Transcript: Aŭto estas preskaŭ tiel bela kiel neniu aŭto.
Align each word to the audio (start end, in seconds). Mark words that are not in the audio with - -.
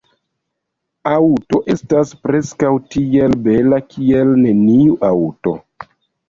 Aŭto 1.09 1.59
estas 1.73 2.13
preskaŭ 2.23 2.71
tiel 2.95 3.37
bela 3.49 3.81
kiel 3.93 4.33
neniu 4.47 4.99
aŭto. 5.13 5.55